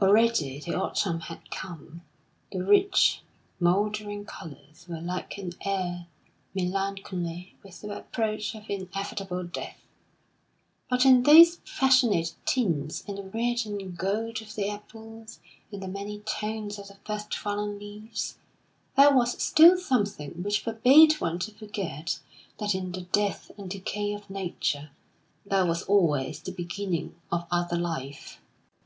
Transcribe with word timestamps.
Already 0.00 0.58
the 0.60 0.72
autumn 0.74 1.20
had 1.20 1.50
come. 1.50 2.00
The 2.52 2.64
rich, 2.64 3.20
mouldering 3.60 4.24
colours 4.24 4.86
were 4.88 5.02
like 5.02 5.36
an 5.36 5.52
air 5.60 6.06
melancholy 6.54 7.54
with 7.62 7.82
the 7.82 7.94
approach 7.94 8.54
of 8.54 8.64
inevitable 8.70 9.44
death; 9.44 9.76
but 10.88 11.04
in 11.04 11.22
those 11.24 11.58
passionate 11.66 12.32
tints, 12.46 13.02
in 13.02 13.16
the 13.16 13.22
red 13.24 13.66
and 13.66 13.94
gold 13.94 14.40
of 14.40 14.54
the 14.54 14.70
apples, 14.70 15.38
in 15.70 15.80
the 15.80 15.86
many 15.88 16.20
tones 16.20 16.78
of 16.78 16.88
the 16.88 16.96
first 17.04 17.34
fallen 17.36 17.78
leaves, 17.78 18.38
there 18.96 19.14
was 19.14 19.32
still 19.42 19.76
something 19.76 20.42
which 20.42 20.60
forbade 20.60 21.12
one 21.20 21.38
to 21.40 21.50
forget 21.52 22.20
that 22.56 22.74
in 22.74 22.90
the 22.92 23.02
death 23.02 23.50
and 23.58 23.68
decay 23.70 24.14
of 24.14 24.30
Nature 24.30 24.90
there 25.44 25.66
was 25.66 25.82
always 25.82 26.40
the 26.40 26.52
beginning 26.52 27.14
of 27.30 27.44
other 27.50 27.76
life. 27.76 28.40